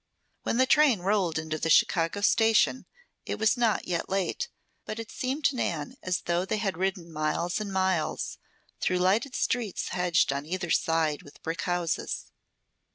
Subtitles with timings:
[0.41, 2.87] When the train rolled into the Chicago station
[3.23, 4.47] it was not yet late;
[4.83, 8.39] but it seemed to Nan as though they had ridden miles and miles,
[8.79, 12.31] through lighted streets hedged on either side with brick houses.